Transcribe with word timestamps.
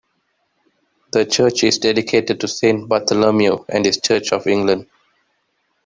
The 1.11 1.25
Church 1.27 1.63
is 1.63 1.77
dedicated 1.77 2.39
to 2.39 2.47
Saint 2.47 2.89
Bartholomew 2.89 3.63
and 3.69 3.85
is 3.85 4.01
Church 4.01 4.33
of 4.33 4.47
England. 4.47 4.87